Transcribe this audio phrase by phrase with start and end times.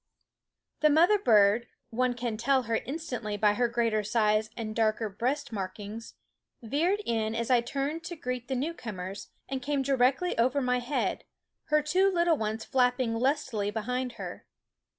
[0.81, 3.53] 99 9 SCHOOL OF The mother bird one can tell her f 100 instantly by
[3.53, 6.15] her greater size and darker breast markings
[6.63, 11.23] veered in as I turned to greet the newcomers, and came directly over my head,
[11.65, 14.47] her two little ones flapping lustily behind her.